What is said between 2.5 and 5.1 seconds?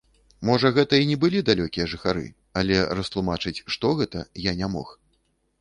але растлумачыць, што гэта, я не мог.